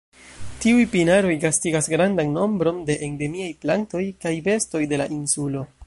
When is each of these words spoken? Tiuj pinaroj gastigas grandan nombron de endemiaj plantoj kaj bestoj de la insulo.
Tiuj 0.61 0.85
pinaroj 0.93 1.33
gastigas 1.43 1.89
grandan 1.95 2.33
nombron 2.39 2.81
de 2.91 2.97
endemiaj 3.09 3.51
plantoj 3.67 4.03
kaj 4.27 4.37
bestoj 4.49 4.83
de 4.95 5.03
la 5.05 5.11
insulo. 5.21 5.65